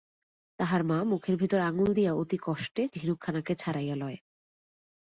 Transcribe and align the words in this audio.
তাহার 0.59 0.81
মা 0.83 0.97
মুখের 1.03 1.35
ভিতর 1.35 1.59
আঙুল 1.59 1.89
দিয়া 1.93 2.11
অতিকষ্টে 2.13 2.81
ঝিনুকখানাকে 2.93 3.53
ছাড়াইয়া 3.55 3.95
লয়। 3.95 4.17